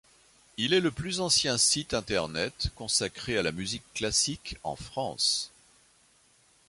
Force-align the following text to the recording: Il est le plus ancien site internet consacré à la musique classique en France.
Il 0.57 0.73
est 0.73 0.79
le 0.79 0.89
plus 0.89 1.19
ancien 1.21 1.59
site 1.59 1.93
internet 1.93 2.69
consacré 2.75 3.37
à 3.37 3.43
la 3.43 3.51
musique 3.51 3.83
classique 3.93 4.57
en 4.63 4.75
France. 4.75 5.51